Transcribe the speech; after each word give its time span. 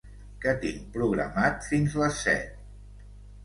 Què 0.45 0.53
tinc 0.63 0.87
programat 0.95 1.69
fins 1.69 2.01
les 2.05 2.19
set? 2.25 2.61